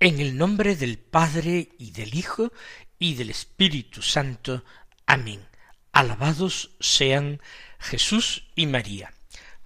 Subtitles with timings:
[0.00, 2.52] En el nombre del Padre y del Hijo
[3.00, 4.64] y del Espíritu Santo.
[5.06, 5.44] Amén.
[5.90, 7.40] Alabados sean
[7.80, 9.12] Jesús y María.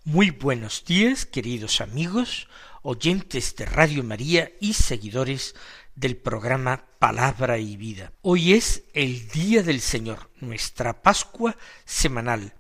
[0.05, 2.49] Muy buenos días, queridos amigos,
[2.81, 5.55] oyentes de Radio María y seguidores
[5.97, 8.15] del programa Palabra y Vida.
[8.23, 12.55] Hoy es el Día del Señor, nuestra Pascua semanal,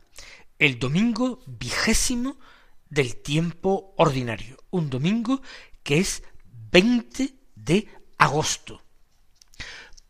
[0.59, 2.39] el domingo vigésimo
[2.91, 5.41] del tiempo ordinario, un domingo
[5.83, 6.23] que es
[6.71, 8.83] 20 de agosto.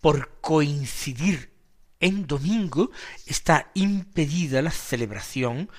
[0.00, 1.52] Por coincidir
[2.00, 2.90] en domingo
[3.26, 5.70] está impedida la celebración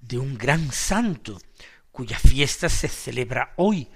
[0.00, 1.40] de un gran santo,
[1.90, 3.88] cuya fiesta se celebra hoy,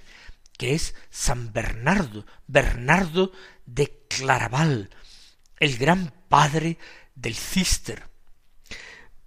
[0.57, 3.31] que es San Bernardo, Bernardo
[3.65, 4.89] de Claraval,
[5.59, 6.77] el gran padre
[7.15, 8.03] del Cister.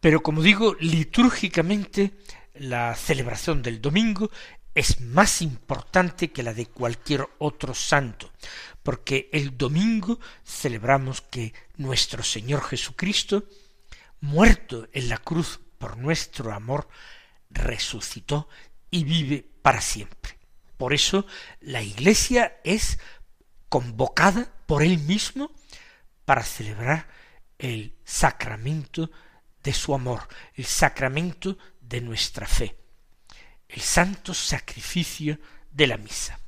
[0.01, 2.13] Pero como digo, litúrgicamente
[2.55, 4.31] la celebración del domingo
[4.75, 8.33] es más importante que la de cualquier otro santo,
[8.83, 13.45] porque el domingo celebramos que nuestro Señor Jesucristo,
[14.21, 16.89] muerto en la cruz por nuestro amor,
[17.51, 18.49] resucitó
[18.91, 20.39] y vive para siempre.
[20.77, 21.27] Por eso
[21.61, 22.99] la Iglesia es
[23.69, 25.53] convocada por Él mismo
[26.25, 27.09] para celebrar
[27.59, 29.11] el sacramento
[29.63, 32.80] de su amor, el sacramento de nuestra fe
[33.73, 35.39] el santo sacrificio
[35.71, 36.41] de la misa.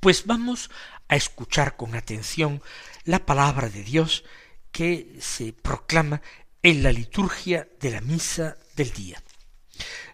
[0.00, 0.70] Pues vamos
[1.08, 2.62] a escuchar con atención
[3.04, 4.24] la palabra de Dios
[4.70, 6.22] que se proclama
[6.62, 9.22] en la liturgia de la misa del día.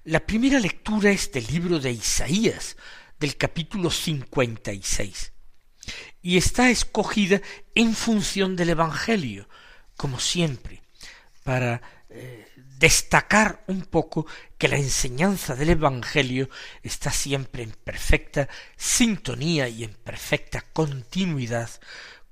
[0.04, 2.76] La primera lectura es del libro de Isaías,
[3.18, 5.32] del capítulo 56,
[6.22, 7.40] y está escogida
[7.74, 9.48] en función del Evangelio,
[9.96, 10.82] como siempre,
[11.44, 12.47] para eh,
[12.78, 16.48] destacar un poco que la enseñanza del Evangelio
[16.82, 21.70] está siempre en perfecta sintonía y en perfecta continuidad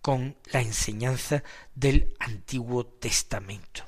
[0.00, 1.42] con la enseñanza
[1.74, 3.84] del Antiguo Testamento.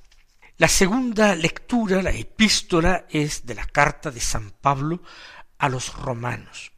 [0.56, 5.02] La segunda lectura, la epístola, es de la carta de San Pablo
[5.58, 6.72] a los romanos.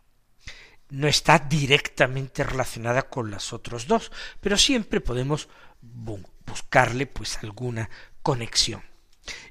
[0.90, 5.48] No está directamente relacionada con las otras dos, pero siempre podemos
[5.80, 7.88] buscarle pues alguna
[8.22, 8.89] conexión.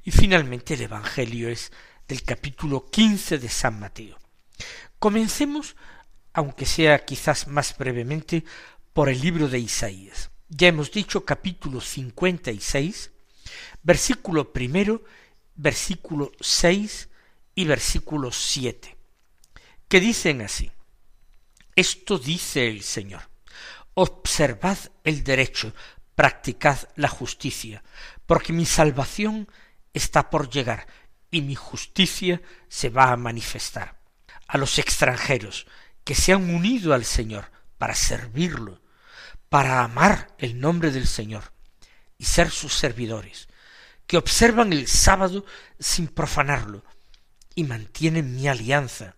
[0.04, 1.72] Y finalmente el Evangelio es
[2.08, 4.18] del capítulo quince de San Mateo.
[4.98, 5.76] Comencemos,
[6.34, 8.44] aunque sea quizás más brevemente,
[8.94, 10.32] por el libro de Isaías.
[10.50, 13.12] Ya hemos dicho capítulo cincuenta y seis,
[13.84, 15.04] versículo primero,
[15.56, 17.10] versículo seis
[17.54, 18.98] y versículo siete,
[19.88, 20.72] que dicen así.
[21.76, 23.30] Esto dice el Señor.
[23.94, 25.74] Observad el derecho,
[26.16, 27.84] practicad la justicia,
[28.26, 29.48] porque mi salvación
[29.94, 30.88] está por llegar
[31.32, 34.00] y mi justicia se va a manifestar.
[34.48, 35.68] A los extranjeros
[36.04, 38.82] que se han unido al Señor para servirlo,
[39.48, 41.54] para amar el nombre del Señor
[42.18, 43.48] y ser sus servidores,
[44.08, 45.46] que observan el sábado
[45.80, 46.84] sin profanarlo
[47.54, 49.16] y mantienen mi alianza,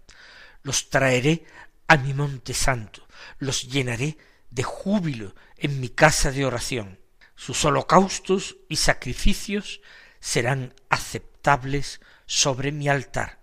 [0.64, 1.46] los traeré
[1.88, 3.08] a mi monte santo,
[3.40, 4.18] los llenaré
[4.50, 7.00] de júbilo en mi casa de oración.
[7.36, 9.82] Sus holocaustos y sacrificios
[10.22, 13.42] serán aceptables sobre mi altar,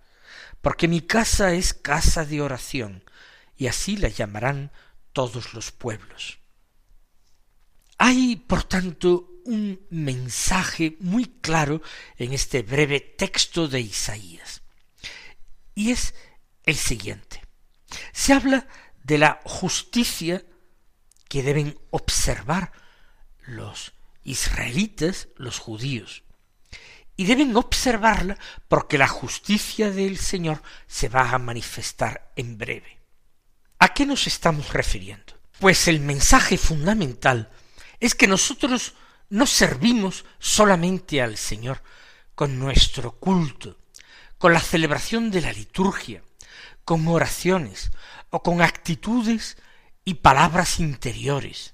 [0.61, 3.03] porque mi casa es casa de oración,
[3.55, 4.71] y así la llamarán
[5.13, 6.39] todos los pueblos.
[7.97, 11.81] Hay, por tanto, un mensaje muy claro
[12.17, 14.61] en este breve texto de Isaías,
[15.75, 16.15] y es
[16.63, 17.43] el siguiente.
[18.13, 18.67] Se habla
[19.03, 20.45] de la justicia
[21.27, 22.71] que deben observar
[23.45, 23.93] los
[24.23, 26.23] israelitas, los judíos,
[27.19, 28.37] y deben observarla
[28.69, 32.97] porque la justicia del Señor se va a manifestar en breve.
[33.77, 35.33] ¿A qué nos estamos refiriendo?
[35.59, 37.49] Pues el mensaje fundamental
[37.99, 38.93] es que nosotros
[39.27, 41.83] no servimos solamente al Señor
[42.35, 43.77] con nuestro culto,
[44.37, 46.23] con la celebración de la liturgia,
[46.85, 47.91] con oraciones
[48.29, 49.57] o con actitudes
[50.05, 51.73] y palabras interiores,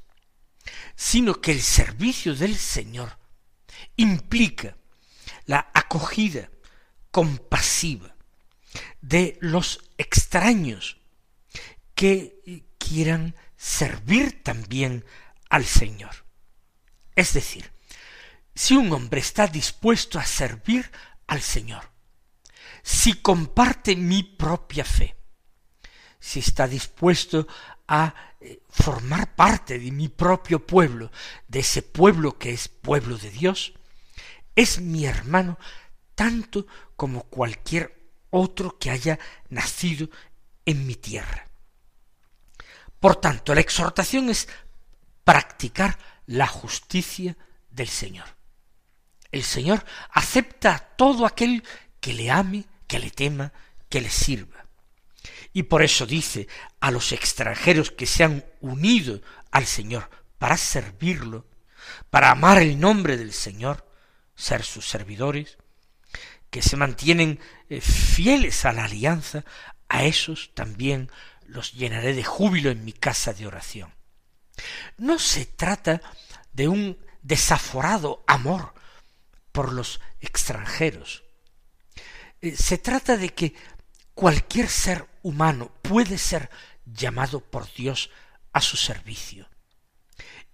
[0.95, 3.19] sino que el servicio del Señor
[3.95, 4.75] implica
[5.45, 6.49] la acogida
[7.11, 8.15] compasiva
[9.01, 10.97] de los extraños
[11.93, 15.05] que quieran servir también
[15.49, 16.25] al Señor.
[17.15, 17.71] Es decir,
[18.53, 20.91] si un hombre está dispuesto a servir
[21.27, 21.89] al Señor,
[22.83, 25.15] si comparte mi propia fe,
[26.19, 27.47] si está dispuesto
[27.87, 31.11] a eh, formar parte de mi propio pueblo,
[31.47, 33.73] de ese pueblo que es pueblo de Dios,
[34.55, 35.57] es mi hermano
[36.15, 36.65] tanto
[36.95, 39.19] como cualquier otro que haya
[39.49, 40.09] nacido
[40.65, 41.47] en mi tierra.
[42.99, 44.47] Por tanto, la exhortación es
[45.23, 47.37] practicar la justicia
[47.69, 48.25] del Señor.
[49.31, 51.63] El Señor acepta a todo aquel
[51.99, 53.51] que le ame, que le tema,
[53.89, 54.65] que le sirva.
[55.53, 56.47] Y por eso dice
[56.79, 59.21] a los extranjeros que se han unido
[59.51, 61.45] al Señor para servirlo,
[62.09, 63.84] para amar el nombre del Señor,
[64.35, 65.57] ser sus servidores,
[66.49, 67.39] que se mantienen
[67.69, 69.43] eh, fieles a la alianza,
[69.89, 71.11] a esos también
[71.45, 73.93] los llenaré de júbilo en mi casa de oración.
[74.97, 76.01] No se trata
[76.53, 78.73] de un desaforado amor
[79.51, 81.23] por los extranjeros.
[82.41, 83.53] Eh, se trata de que
[84.13, 86.49] cualquier ser humano puede ser
[86.85, 88.09] llamado por Dios
[88.53, 89.47] a su servicio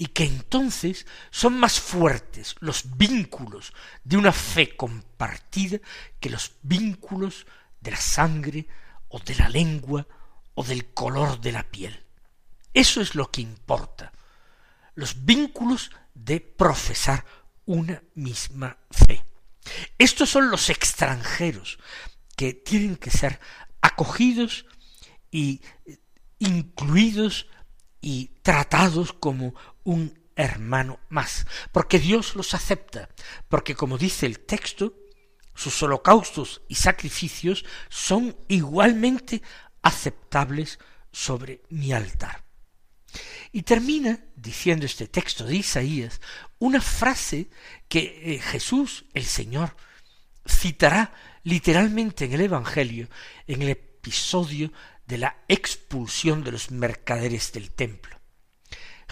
[0.02, 3.72] y que entonces son más fuertes los vínculos
[4.04, 5.78] de una fe compartida
[6.20, 7.46] que los vínculos
[7.80, 8.66] de la sangre
[9.10, 10.08] o de la lengua
[10.56, 12.04] o del color de la piel.
[12.74, 14.12] Eso es lo que importa,
[14.96, 17.24] los vínculos de profesar
[17.68, 19.24] una misma fe.
[20.00, 21.78] Estos son los extranjeros
[22.36, 23.40] que tienen que ser
[23.82, 24.66] acogidos
[25.30, 25.62] y
[26.40, 27.46] incluidos
[28.02, 29.54] y tratados como
[29.84, 33.10] un hermano más, porque Dios los acepta,
[33.50, 34.96] porque como dice el texto,
[35.54, 39.42] sus holocaustos y sacrificios son igualmente
[39.82, 40.80] aceptables
[41.12, 42.44] sobre mi altar.
[43.52, 46.22] Y termina diciendo este texto de Isaías
[46.60, 47.50] una frase
[47.90, 49.76] que eh, Jesús, el Señor,
[50.48, 51.14] citará
[51.44, 53.10] literalmente en el Evangelio,
[53.48, 54.72] en el episodio
[55.06, 58.21] de la expulsión de los mercaderes del templo.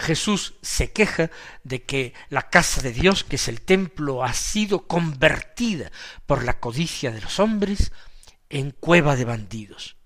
[0.00, 1.30] Jesús se queja
[1.62, 5.92] de que la casa de Dios, que es el templo, ha sido convertida
[6.26, 7.92] por la codicia de los hombres
[8.48, 9.96] en cueva de bandidos.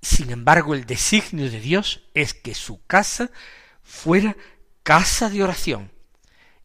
[0.00, 3.30] Sin embargo, el designio de Dios es que su casa
[3.82, 4.36] fuera
[4.82, 5.90] casa de oración,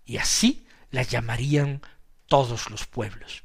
[0.05, 1.81] y así la llamarían
[2.27, 3.43] todos los pueblos.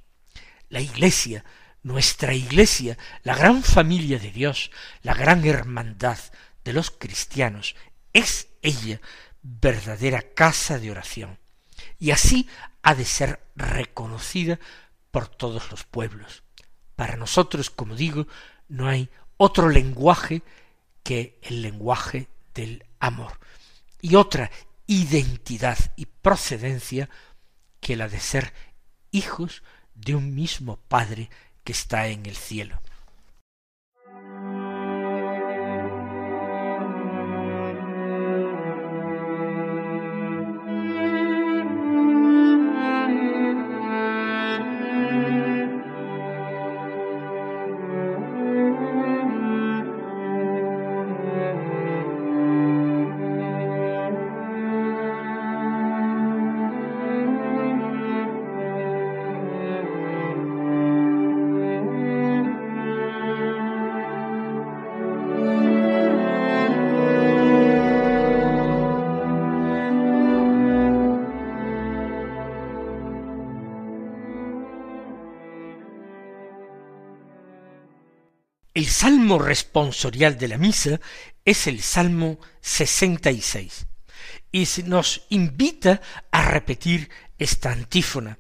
[0.69, 1.45] La iglesia,
[1.83, 4.71] nuestra iglesia, la gran familia de Dios,
[5.03, 6.19] la gran hermandad
[6.65, 7.77] de los cristianos,
[8.13, 9.01] es ella
[9.43, 11.39] verdadera casa de oración.
[11.99, 12.49] Y así
[12.83, 14.59] ha de ser reconocida
[15.11, 16.43] por todos los pueblos.
[16.95, 18.27] Para nosotros, como digo,
[18.69, 20.43] no hay otro lenguaje
[21.03, 23.39] que el lenguaje del amor.
[24.01, 24.51] Y otra
[24.87, 27.09] identidad y procedencia
[27.81, 28.53] que la de ser
[29.11, 29.63] hijos
[29.95, 31.31] de un mismo Padre
[31.65, 32.81] que está en el cielo.
[78.77, 81.01] El salmo responsorial de la misa
[81.47, 83.87] es el Salmo 66
[84.53, 88.39] y nos invita a repetir esta antífona.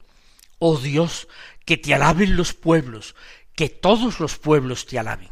[0.59, 1.26] Oh Dios,
[1.64, 3.14] que te alaben los pueblos,
[3.55, 5.31] que todos los pueblos te alaben.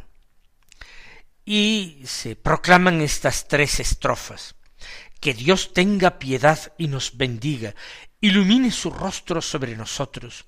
[1.44, 4.54] Y se proclaman estas tres estrofas.
[5.20, 7.74] Que Dios tenga piedad y nos bendiga,
[8.22, 10.46] ilumine su rostro sobre nosotros,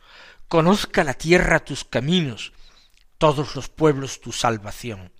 [0.48, 2.54] conozca la tierra tus caminos,
[3.18, 5.12] todos los pueblos tu salvación.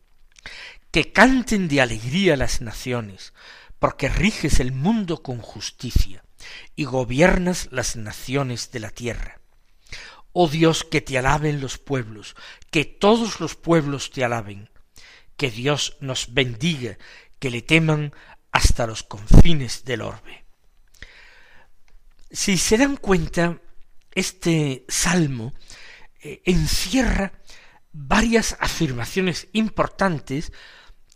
[0.90, 3.32] Que canten de alegría las naciones,
[3.78, 6.24] porque riges el mundo con justicia
[6.74, 9.40] y gobiernas las naciones de la tierra.
[10.32, 12.36] Oh Dios, que te alaben los pueblos,
[12.70, 14.70] que todos los pueblos te alaben.
[15.36, 16.96] Que Dios nos bendiga,
[17.38, 18.14] que le teman
[18.52, 20.44] hasta los confines del orbe.
[22.30, 23.60] Si se dan cuenta,
[24.12, 25.52] este salmo
[26.20, 27.32] eh, encierra
[27.96, 30.52] varias afirmaciones importantes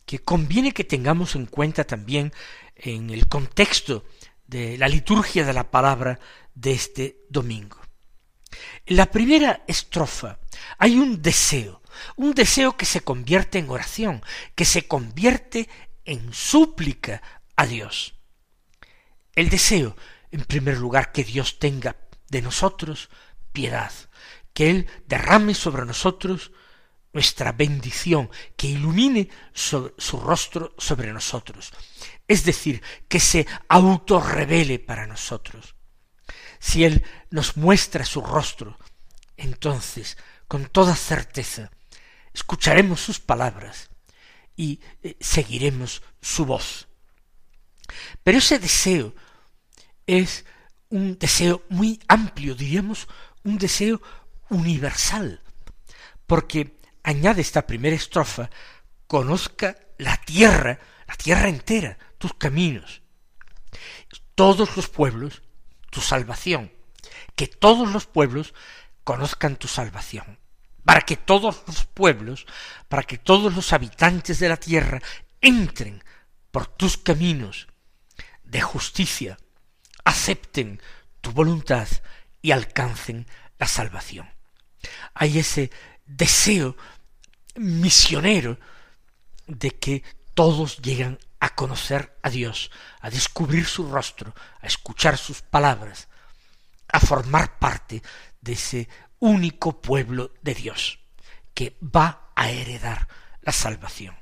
[0.07, 2.33] que conviene que tengamos en cuenta también
[2.75, 4.05] en el contexto
[4.47, 6.19] de la liturgia de la palabra
[6.55, 7.79] de este domingo.
[8.87, 10.39] En la primera estrofa
[10.79, 11.83] hay un deseo,
[12.17, 14.23] un deseo que se convierte en oración,
[14.55, 15.69] que se convierte
[16.05, 17.23] en súplica
[17.57, 18.15] a Dios.
[19.35, 19.97] El deseo,
[20.33, 21.97] en primer lugar, que Dios tenga
[22.29, 23.11] de nosotros
[23.53, 23.93] piedad,
[24.55, 26.53] que Él derrame sobre nosotros
[27.13, 31.73] nuestra bendición, que ilumine su rostro sobre nosotros,
[32.29, 35.75] es decir, que se autorrevele para nosotros.
[36.59, 38.79] Si Él nos muestra su rostro,
[39.37, 41.71] entonces, con toda certeza,
[42.33, 43.91] escucharemos sus palabras
[44.57, 46.89] y eh, seguiremos su voz.
[48.23, 49.15] Pero ese deseo
[50.07, 50.45] es
[50.91, 53.09] un deseo muy amplio, diríamos
[53.43, 54.03] un deseo
[54.51, 55.43] universal,
[56.27, 58.51] porque añade esta primera estrofa,
[59.07, 63.03] conozca la tierra, la tierra entera, tus caminos,
[64.35, 65.43] todos los pueblos,
[65.91, 66.73] tu salvación,
[67.37, 68.55] que todos los pueblos
[69.05, 70.39] conozcan tu salvación,
[70.85, 72.47] para que todos los pueblos,
[72.89, 75.01] para que todos los habitantes de la tierra
[75.41, 76.03] entren
[76.51, 77.69] por tus caminos
[78.45, 79.39] de justicia,
[80.05, 80.81] acepten
[81.21, 81.89] tu voluntad
[82.43, 83.27] y alcancen
[83.59, 84.31] la salvación.
[85.15, 85.71] Hay ese
[86.17, 86.77] deseo
[87.57, 88.59] misionero
[89.47, 90.03] de que
[90.35, 96.09] todos llegan a conocer a Dios, a descubrir su rostro, a escuchar sus palabras,
[96.93, 98.03] a formar parte
[98.41, 98.89] de ese
[99.19, 100.99] único pueblo de Dios
[101.55, 103.09] que va a heredar
[103.43, 104.17] la salvación.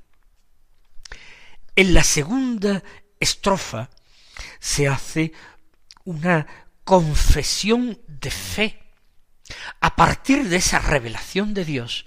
[1.75, 2.83] En la segunda
[3.21, 3.91] estrofa
[4.59, 5.33] se hace
[6.05, 6.47] una
[6.85, 8.88] confesión de fe.
[9.81, 12.07] A partir de esa revelación de Dios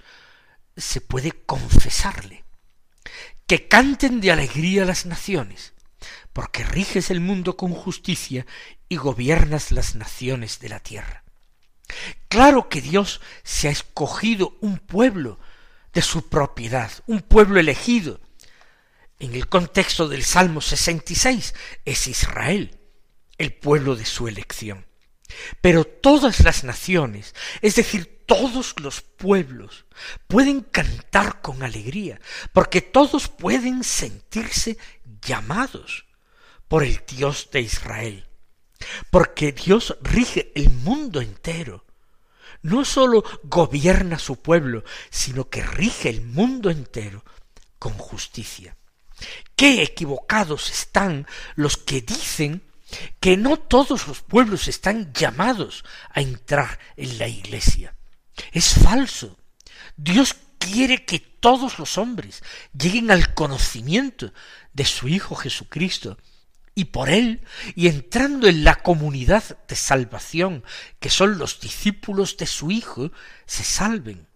[0.76, 2.44] se puede confesarle.
[3.46, 5.74] Que canten de alegría las naciones,
[6.32, 8.46] porque riges el mundo con justicia
[8.88, 11.24] y gobiernas las naciones de la tierra.
[12.28, 15.38] Claro que Dios se ha escogido un pueblo
[15.92, 18.20] de su propiedad, un pueblo elegido.
[19.18, 22.80] En el contexto del Salmo 66 es Israel,
[23.38, 24.86] el pueblo de su elección.
[25.60, 29.84] Pero todas las naciones, es decir, todos los pueblos,
[30.26, 32.20] pueden cantar con alegría,
[32.52, 34.78] porque todos pueden sentirse
[35.20, 36.06] llamados
[36.68, 38.26] por el Dios de Israel,
[39.10, 41.84] porque Dios rige el mundo entero.
[42.62, 47.24] No sólo gobierna su pueblo, sino que rige el mundo entero
[47.78, 48.76] con justicia.
[49.56, 52.62] Qué equivocados están los que dicen
[53.20, 57.94] que no todos los pueblos están llamados a entrar en la iglesia.
[58.52, 59.38] Es falso.
[59.96, 64.32] Dios quiere que todos los hombres lleguen al conocimiento
[64.72, 66.18] de su Hijo Jesucristo
[66.74, 67.42] y por él,
[67.74, 70.64] y entrando en la comunidad de salvación,
[71.00, 73.12] que son los discípulos de su Hijo,
[73.44, 74.26] se salven.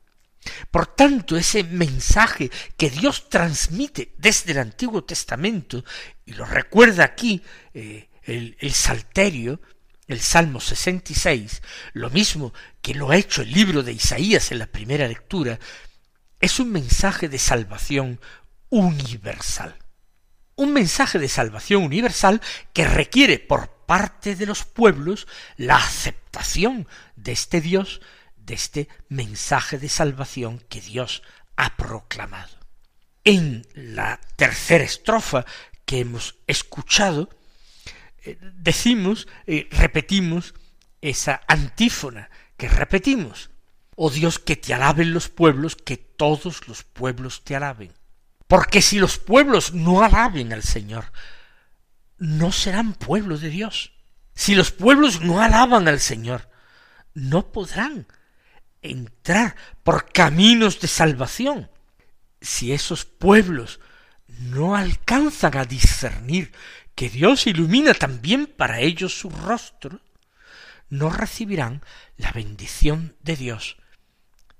[0.70, 5.82] Por tanto, ese mensaje que Dios transmite desde el Antiguo Testamento,
[6.26, 9.60] y lo recuerda aquí eh, el, Salterio,
[10.08, 12.52] el Salmo 66, lo mismo
[12.82, 15.58] que lo ha hecho el libro de Isaías en la primera lectura,
[16.40, 18.20] es un mensaje de salvación
[18.68, 19.76] universal.
[20.56, 22.40] Un mensaje de salvación universal
[22.72, 28.00] que requiere por parte de los pueblos la aceptación de este Dios,
[28.36, 31.22] de este mensaje de salvación que Dios
[31.56, 32.56] ha proclamado.
[33.24, 35.44] En la tercera estrofa
[35.84, 37.30] que hemos escuchado,
[38.54, 40.54] decimos, eh, repetimos
[41.00, 43.50] esa antífona que repetimos.
[43.94, 47.92] Oh Dios, que te alaben los pueblos, que todos los pueblos te alaben.
[48.46, 51.12] Porque si los pueblos no alaben al Señor,
[52.18, 53.92] no serán pueblo de Dios.
[54.34, 56.48] Si los pueblos no alaban al Señor,
[57.14, 58.06] no podrán
[58.82, 61.70] entrar por caminos de salvación.
[62.40, 63.80] Si esos pueblos
[64.28, 66.52] no alcanzan a discernir
[66.96, 70.00] que Dios ilumina también para ellos su rostro,
[70.88, 71.82] no recibirán
[72.16, 73.76] la bendición de Dios,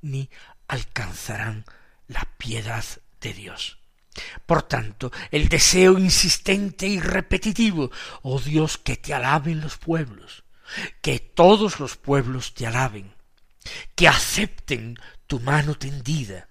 [0.03, 0.29] ni
[0.69, 1.65] alcanzarán
[2.07, 2.85] la piedad
[3.21, 3.79] de Dios.
[4.45, 7.91] Por tanto, el deseo insistente y repetitivo,
[8.23, 10.45] oh Dios, que te alaben los pueblos,
[11.01, 13.15] que todos los pueblos te alaben,
[13.95, 16.49] que acepten tu mano tendida.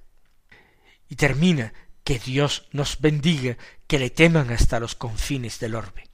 [1.07, 1.73] Y termina
[2.05, 3.57] que Dios nos bendiga,
[3.87, 6.07] que le teman hasta los confines del orbe.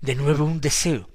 [0.00, 1.10] De nuevo un deseo,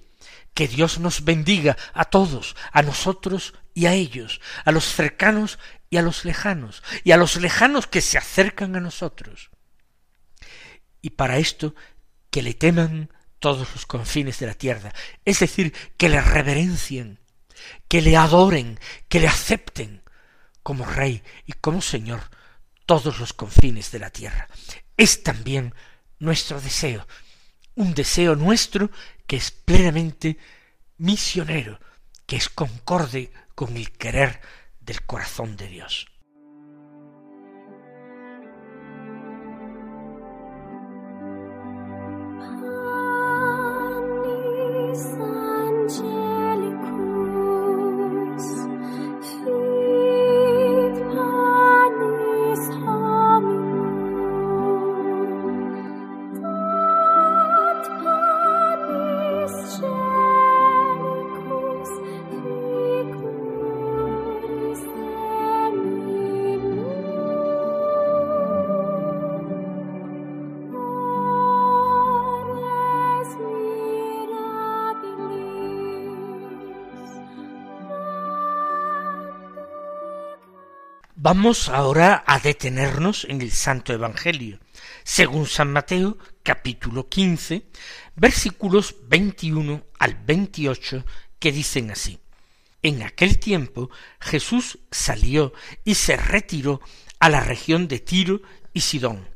[0.53, 5.57] que Dios nos bendiga a todos, a nosotros y a ellos, a los cercanos
[5.89, 9.51] y a los lejanos, y a los lejanos que se acercan a nosotros.
[11.01, 11.73] Y para esto,
[12.29, 17.19] que le teman todos los confines de la tierra, es decir, que le reverencien,
[17.87, 20.03] que le adoren, que le acepten
[20.61, 22.35] como Rey y como Señor
[22.87, 24.47] todos los confines de la tierra.
[24.95, 25.75] Es también
[26.17, 27.05] nuestro deseo,
[27.75, 28.89] un deseo nuestro
[29.27, 30.39] que es plenamente
[30.97, 31.79] misionero,
[32.25, 34.41] que es concorde con el querer
[34.79, 36.07] del corazón de Dios.
[81.29, 84.61] Vamos ahora a detenernos en el Santo Evangelio,
[85.03, 87.67] según San Mateo, capítulo quince,
[88.15, 91.03] versículos veintiuno al veintiocho,
[91.37, 92.17] que dicen así.
[92.81, 93.89] En aquel tiempo
[94.21, 95.51] Jesús salió
[95.83, 96.79] y se retiró
[97.19, 98.41] a la región de Tiro
[98.71, 99.27] y Sidón.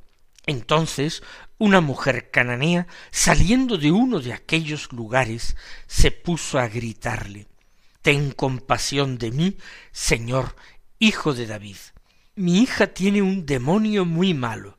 [0.46, 1.24] Entonces
[1.58, 5.58] una mujer cananea, saliendo de uno de aquellos lugares,
[5.88, 7.50] se puso a gritarle
[8.02, 9.58] Ten compasión de mí,
[9.92, 10.56] Señor,
[11.02, 11.78] hijo de David,
[12.36, 14.78] mi hija tiene un demonio muy malo.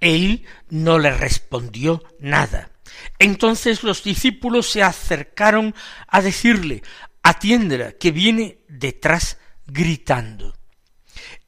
[0.00, 2.70] Él no le respondió nada.
[3.18, 5.74] Entonces los discípulos se acercaron
[6.08, 6.82] a decirle,
[7.22, 10.52] atiéndela, que viene detrás gritando.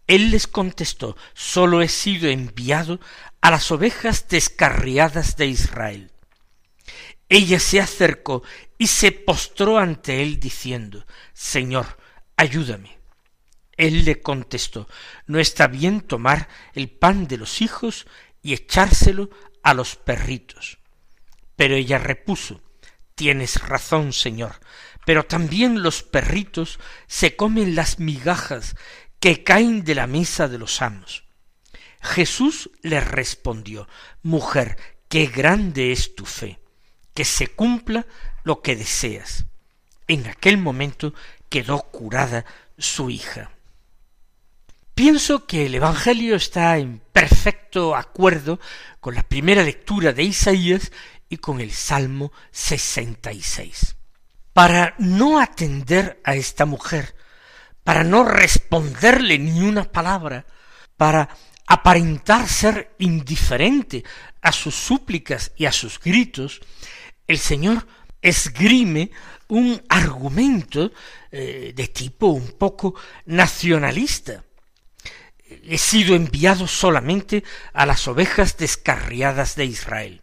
[0.07, 3.01] Él les contestó, solo he sido enviado
[3.41, 6.13] a las ovejas descarriadas de Israel.
[7.29, 8.45] Ella se acercó
[8.79, 11.99] y se postró ante él diciendo, Señor,
[12.37, 12.98] ayúdame.
[13.79, 14.88] Él le contestó,
[15.27, 18.07] no está bien tomar el pan de los hijos
[18.43, 19.31] y echárselo
[19.62, 20.79] a los perritos.
[21.57, 22.61] Pero ella repuso,
[23.14, 24.57] tienes razón, señor,
[25.07, 28.75] pero también los perritos se comen las migajas
[29.21, 31.25] que caen de la mesa de los amos.
[32.01, 33.88] Jesús le respondió,
[34.23, 34.77] Mujer,
[35.09, 36.59] qué grande es tu fe,
[37.14, 38.07] que se cumpla
[38.43, 39.47] lo que deseas.
[40.09, 41.14] En aquel momento
[41.49, 42.45] quedó curada
[42.77, 43.53] su hija.
[44.99, 48.59] Pienso que el Evangelio está en perfecto acuerdo
[48.99, 50.91] con la primera lectura de Isaías
[51.29, 53.95] y con el Salmo sesenta y seis.
[54.53, 57.15] Para no atender a esta mujer,
[57.85, 60.45] para no responderle ni una palabra,
[60.97, 61.29] para
[61.69, 64.03] aparentar ser indiferente
[64.43, 66.61] a sus súplicas y a sus gritos,
[67.29, 67.87] el Señor
[68.21, 69.13] esgrime
[69.47, 70.91] un argumento
[71.31, 74.43] eh, de tipo un poco nacionalista
[75.65, 80.23] he sido enviado solamente a las ovejas descarriadas de Israel.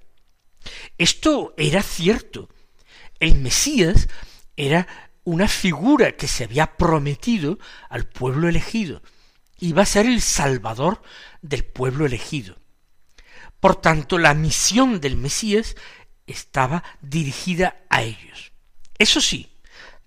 [0.98, 2.50] Esto era cierto.
[3.20, 4.08] El Mesías
[4.56, 4.88] era
[5.24, 7.58] una figura que se había prometido
[7.90, 9.02] al pueblo elegido.
[9.60, 11.02] Iba a ser el salvador
[11.42, 12.58] del pueblo elegido.
[13.60, 15.76] Por tanto, la misión del Mesías
[16.28, 18.52] estaba dirigida a ellos.
[18.98, 19.55] Eso sí,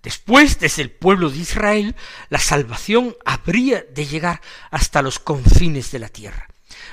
[0.01, 1.95] Después, desde el pueblo de Israel,
[2.29, 6.47] la salvación habría de llegar hasta los confines de la tierra.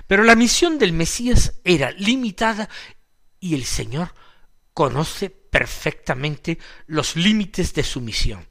[0.07, 2.69] Pero la misión del Mesías era limitada
[3.39, 4.13] y el Señor
[4.75, 8.47] conoce perfectamente los límites de su misión.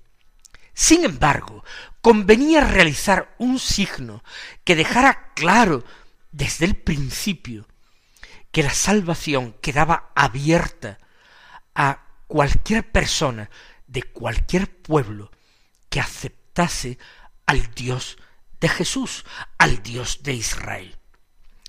[0.73, 1.63] Sin embargo,
[2.01, 4.23] convenía realizar un signo
[4.63, 5.83] que dejara claro
[6.31, 7.67] desde el principio
[8.51, 10.97] que la salvación quedaba abierta
[11.73, 13.49] a cualquier persona
[13.87, 15.31] de cualquier pueblo
[15.89, 16.97] que aceptase
[17.45, 18.17] al Dios
[18.59, 19.25] de Jesús,
[19.57, 20.97] al Dios de Israel.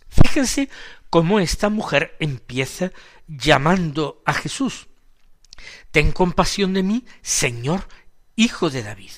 [0.08, 0.68] Fíjense
[1.10, 2.92] cómo esta mujer empieza
[3.26, 4.86] llamando a Jesús.
[5.90, 7.88] Ten compasión de mí, Señor,
[8.34, 9.12] hijo de David.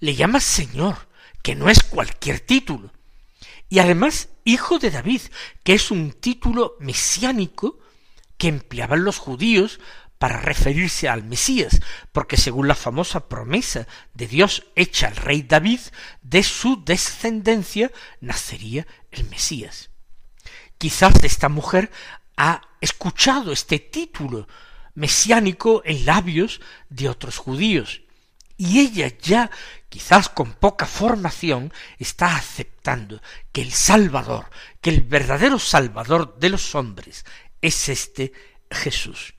[0.00, 1.08] Le llama Señor,
[1.42, 2.92] que no es cualquier título.
[3.68, 5.22] Y además, hijo de David,
[5.62, 7.78] que es un título mesiánico
[8.36, 9.80] que empleaban los judíos
[10.18, 11.80] para referirse al Mesías,
[12.12, 15.80] porque según la famosa promesa de Dios hecha al rey David,
[16.22, 19.90] de su descendencia nacería el Mesías.
[20.78, 21.90] Quizás esta mujer
[22.36, 24.48] ha escuchado este título
[24.94, 28.02] mesiánico en labios de otros judíos,
[28.56, 29.50] y ella ya,
[29.88, 33.20] quizás con poca formación, está aceptando
[33.52, 34.48] que el Salvador,
[34.80, 37.24] que el verdadero Salvador de los hombres,
[37.60, 38.32] es este
[38.70, 39.34] Jesús.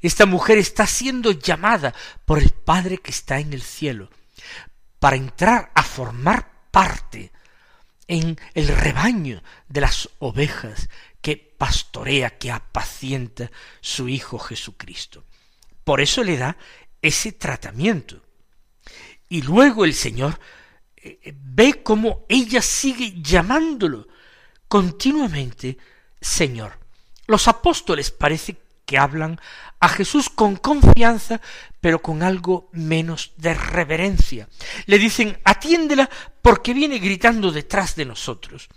[0.00, 4.10] Esta mujer está siendo llamada por el Padre que está en el cielo
[4.98, 7.32] para entrar a formar parte
[8.06, 10.88] en el rebaño de las ovejas
[11.20, 15.24] que pastorea, que apacienta su Hijo Jesucristo.
[15.84, 16.56] Por eso le da
[17.00, 18.22] ese tratamiento.
[19.28, 20.38] Y luego el Señor
[20.96, 24.06] eh, ve cómo ella sigue llamándolo
[24.68, 25.78] continuamente
[26.20, 26.78] Señor.
[27.26, 28.54] Los apóstoles parece
[28.96, 29.40] hablan
[29.80, 31.40] a Jesús con confianza,
[31.80, 34.48] pero con algo menos de reverencia.
[34.86, 36.08] Le dicen, atiéndela
[36.40, 38.68] porque viene gritando detrás de nosotros.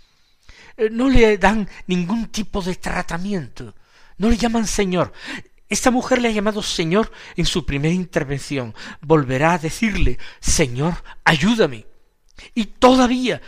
[0.76, 3.74] Eh, no le dan ningún tipo de tratamiento,
[4.18, 5.12] no le llaman Señor.
[5.68, 8.74] Esta mujer le ha llamado Señor en su primera intervención.
[9.00, 11.86] Volverá a decirle, Señor, ayúdame.
[12.54, 13.40] Y todavía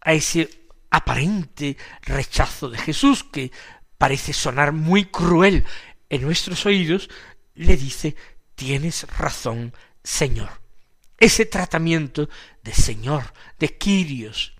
[0.00, 3.50] a ese aparente rechazo de Jesús que
[4.04, 5.64] parece sonar muy cruel
[6.10, 7.08] en nuestros oídos,
[7.54, 8.14] le dice,
[8.54, 10.60] tienes razón, Señor.
[11.16, 12.28] Ese tratamiento
[12.62, 14.52] de Señor, de Quirios,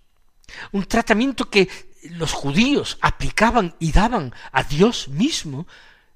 [0.72, 1.68] un tratamiento que
[2.04, 5.66] los judíos aplicaban y daban a Dios mismo,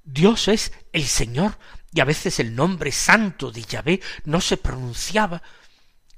[0.04, 1.58] Dios es el Señor,
[1.92, 5.42] y a veces el nombre santo de Yahvé no se pronunciaba,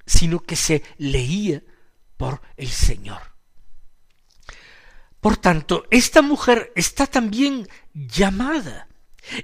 [0.07, 1.61] sino que se leía
[2.16, 3.30] por el Señor.
[5.20, 8.88] Por tanto, esta mujer está también llamada.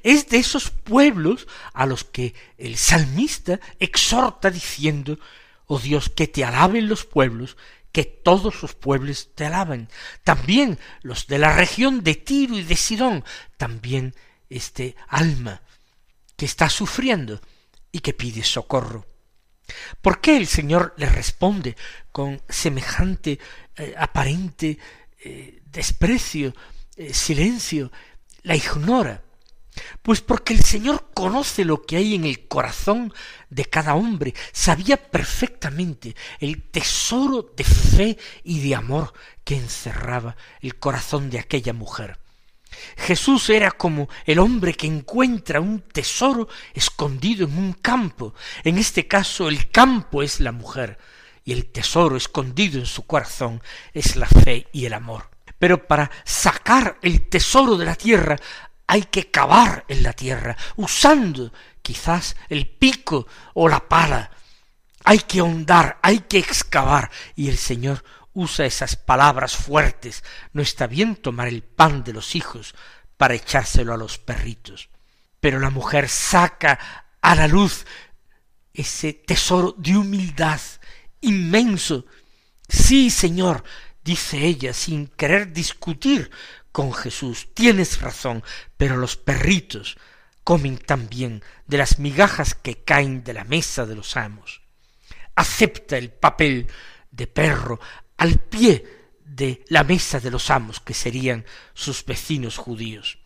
[0.02, 5.18] Es de esos pueblos a los que el salmista exhorta diciendo,
[5.66, 7.56] oh Dios, que te alaben los pueblos,
[7.92, 9.88] que todos los pueblos te alaben.
[10.24, 13.24] También los de la región de Tiro y de Sidón,
[13.56, 14.14] también
[14.48, 15.62] este alma
[16.36, 17.40] que está sufriendo
[17.92, 19.06] y que pide socorro.
[20.00, 21.76] ¿Por qué el Señor le responde
[22.12, 23.38] con semejante
[23.76, 24.78] eh, aparente
[25.24, 26.54] eh, desprecio,
[26.96, 27.92] eh, silencio,
[28.42, 29.22] la ignora.
[30.02, 33.12] Pues porque el Señor conoce lo que hay en el corazón
[33.50, 39.12] de cada hombre, sabía perfectamente el tesoro de fe y de amor
[39.44, 42.18] que encerraba el corazón de aquella mujer.
[42.96, 48.34] Jesús era como el hombre que encuentra un tesoro escondido en un campo.
[48.64, 50.98] En este caso el campo es la mujer
[51.44, 53.62] y el tesoro escondido en su corazón
[53.92, 55.35] es la fe y el amor.
[55.58, 58.36] Pero para sacar el tesoro de la tierra
[58.86, 64.30] hay que cavar en la tierra, usando quizás el pico o la pala.
[65.04, 70.22] Hay que ahondar, hay que excavar, y el Señor usa esas palabras fuertes.
[70.52, 72.74] No está bien tomar el pan de los hijos
[73.16, 74.90] para echárselo a los perritos.
[75.40, 77.86] Pero la mujer saca a la luz
[78.74, 80.60] ese tesoro de humildad
[81.20, 82.04] inmenso.
[82.68, 83.64] Sí, Señor,
[84.06, 86.30] dice ella sin querer discutir
[86.70, 87.48] con Jesús.
[87.52, 88.42] Tienes razón,
[88.76, 89.98] pero los perritos
[90.44, 94.62] comen también de las migajas que caen de la mesa de los amos.
[95.34, 96.68] Acepta el papel
[97.10, 97.80] de perro
[98.16, 98.84] al pie
[99.24, 103.18] de la mesa de los amos, que serían sus vecinos judíos.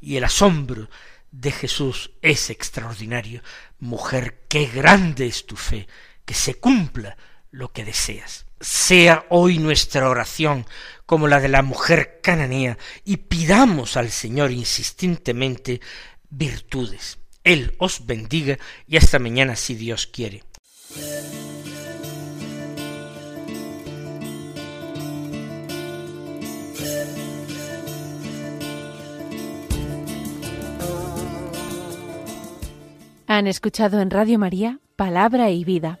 [0.00, 0.88] Y el asombro
[1.32, 3.42] de Jesús es extraordinario.
[3.80, 5.88] Mujer, qué grande es tu fe,
[6.24, 7.16] que se cumpla
[7.50, 8.46] lo que deseas.
[8.64, 10.64] Sea hoy nuestra oración
[11.04, 15.82] como la de la mujer cananea y pidamos al Señor insistentemente
[16.30, 17.18] virtudes.
[17.44, 18.56] Él os bendiga
[18.88, 20.44] y hasta mañana si Dios quiere.
[33.26, 36.00] Han escuchado en Radio María Palabra y Vida